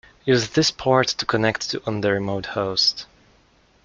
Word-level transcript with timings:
Use 0.25 0.49
this 0.49 0.71
port 0.71 1.09
to 1.09 1.27
connect 1.27 1.69
to 1.69 1.83
on 1.85 2.01
the 2.01 2.11
remote 2.11 2.47
host. 2.47 3.05